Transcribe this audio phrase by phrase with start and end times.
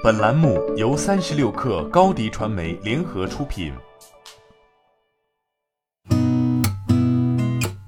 [0.00, 3.72] 本栏目由三十六氪高低传媒联合出品。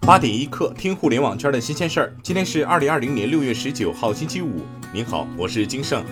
[0.00, 2.12] 八点一刻，听互联网圈的新鲜事儿。
[2.20, 4.62] 今天是二零二零年六月十九号，星期五。
[4.92, 6.04] 您好，我是金盛。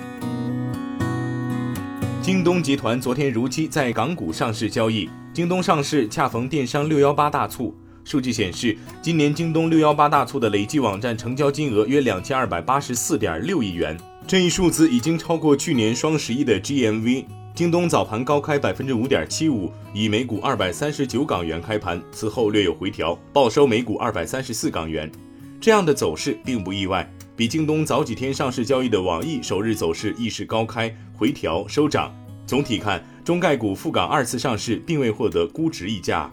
[2.23, 5.11] 京东集团昨天如期在港股上市交易。
[5.35, 7.77] 京东上市恰逢电商六幺八大促。
[8.05, 13.99] 数据显示，今年京东六幺八大促的累计网站成交金额约两千二百八十四点六亿元。
[14.29, 17.25] 这一数字已经超过去年双十一的 GMV。
[17.55, 25.11] 京东早盘高开百分之五点七五，以每股二百三十九港元开盘，此后略有回调，报收每股二百三十四港元。
[25.59, 32.15] 这样的走势并不意外，比京东早几天上市交易的网易首日走势亦是高开回调收涨。
[32.47, 36.31] 总体看，中概股赴港二次上市并未获得估值溢价。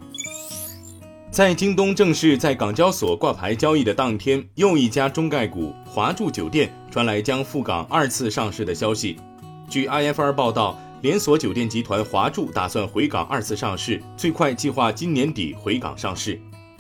[1.36, 9.18] 在京东正式在港交所挂牌交易的当天，又一家中概股华住酒店传来将赴港二次上市的消息。
[9.68, 16.40] 据 IFR 报道，连锁酒店集团华住打算回港二次上市，最快计划今年底回港上市。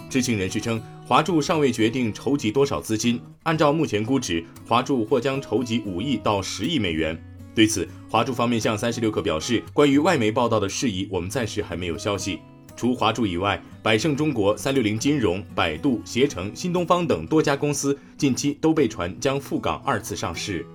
[0.09, 7.21] 知情人士称，华住尚未决定筹集多少资金，按照目前估值，华住或将筹集五亿到十亿美元。
[7.53, 12.39] 对此，华住方面向三十六氪表示，关于外媒报道的事宜，我们暂时还没有消息。
[12.75, 20.65] 除华住以外，百胜中国、三六零金融、百度、携程、新东方等多家公司近期都被传将赴港二次上市。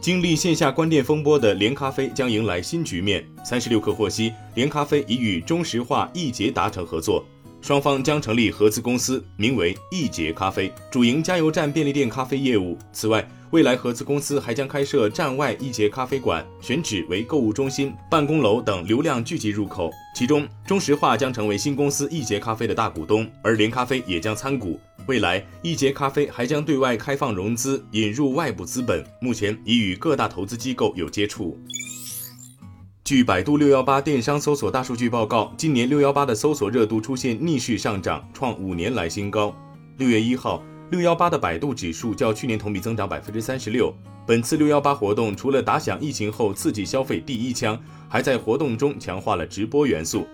[0.00, 3.26] 经历线下关店风波的连咖啡将迎来新局面。
[3.44, 7.24] 三十六氪获悉，连咖啡已与中石化、易捷达成合作，
[7.60, 12.78] 双方将成立合资公司，名为易捷咖啡，主营加油站、便利店咖啡业务。
[12.92, 19.90] 此外，未来合资公司还将开设站外一节咖啡馆，选址为购物中心、办公楼等流量聚集入口。
[20.14, 24.78] 其中，中石化将成为新公司一节咖啡的大股东，而连咖啡也将参股。
[25.06, 31.60] 未来，一节咖啡还将对外开放融资，引入外部资本，目前已与各大投资机构有接触。
[33.06, 39.54] 据百度六幺八电商搜索大数据报告，今年六幺八的搜索热度出现逆势上涨，创五年来新高。
[39.98, 40.60] 六月一号。
[40.90, 43.94] 六幺八的百度指数较去年同比增长百分之三十六。
[44.26, 50.26] 本次六幺八活动除了打响疫情后刺激消费第一枪，还在活动中强化了直播元素。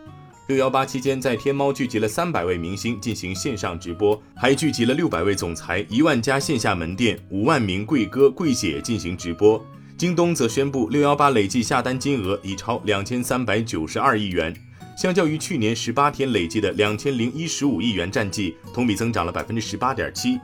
[0.46, 9.62] 六幺八期间，在天猫聚集了三百位明星进行线上直播，还聚集了六百位总裁、一万家线下门店、五万名贵哥贵姐进行直播。
[10.02, 14.52] 京东则宣布，六幺八累计下单金额已超两千三百九十二亿元。
[14.98, 20.40] 相较于去年十八天累计的两千零一十五亿元战绩，同比增长了百分之十八点七。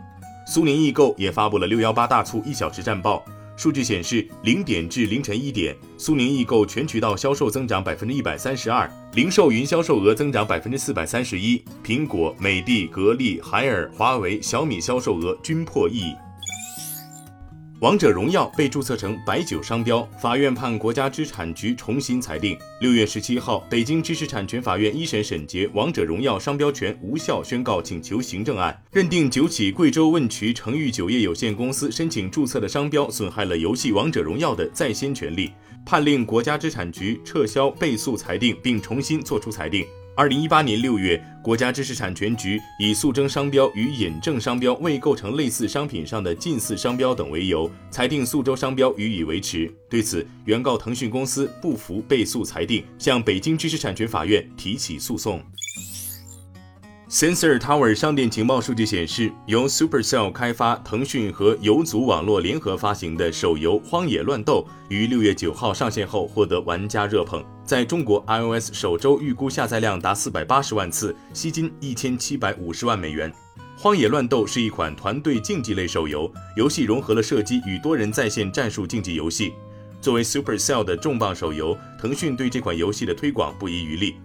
[0.47, 3.25] 苏宁易购也发布了六幺八大促一小时战报，
[3.57, 16.15] 数据显示，零点至凌晨一点，苏宁易购全渠道销售增长百分之一百三十二，零售云销售额增长百分之四百三十一，苹果、美的、格力、海尔、华为、小米销售额均破亿。
[17.81, 22.59] 王者荣耀被注册成白酒商标，法院判国家知识产局重新裁定。
[22.81, 35.53] 六月十七号，北京知识产权法院一审审结王者荣耀商标权无效宣告请求行政案，认定九起贵州问渠成裕酒业有限公司申请注册的商标损害了游戏王者荣耀的在先权利，
[35.87, 39.87] 判令国家知识产局撤销被诉裁定，并重新作出裁定。
[40.19, 49.73] 二零一八年六月，国家知识产权局以诉争商标与引证商标未构成类似商品上的近似商标等为由，裁定苏州商标予以维持。
[49.89, 55.41] 对此，原告腾讯公司不服被诉裁定，向北京知识产权法院提起诉讼。
[57.11, 73.33] Sensor Tower 商店情报数据显示，由 Supercell 开发、腾讯和游族网络联合发行的手游《荒野乱斗》于六月九号上线后获得玩家热捧，在中国 iOS 首周预估下载量达四百八十万次，吸金一千七百五十万美元。
[73.79, 79.55] 《荒野乱斗》是一款团队竞技类手游，游戏融合了射击与多人在线战术竞技游戏。
[80.03, 84.17] 作为 Supercell 的重磅手游，腾讯对这款游戏的推广不遗余力。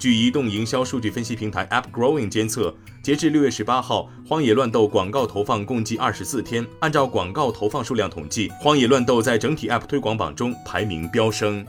[0.00, 6.66] 据移动营销数据分析平台 AppGrowing 监测，截至六月十八号，《荒野乱斗》广告投放共计二十四天。
[6.78, 11.62] 按照广告投放数量统计，《荒野乱斗》在整体 App 推广榜中排名飙升。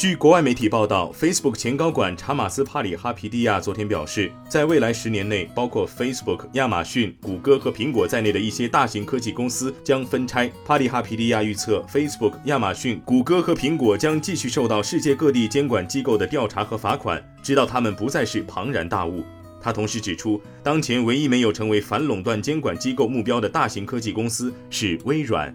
[0.00, 10.50] 据国外媒体报道，Facebook 前高管查马斯·帕里哈皮蒂亚昨天表示，在未来十年内，包括 Facebook、亚马逊、谷歌和苹果在内的一些大型科技公司将分拆。
[10.64, 19.22] 帕里哈皮蒂亚预测，Facebook、亚马逊、谷歌和苹果将继续受到世界各地监管机构的调查和罚款，直到他们不再是庞然大物。
[19.60, 25.54] 他同时指出，当前唯一没有成为反垄断监管机构目标的大型科技公司是微软。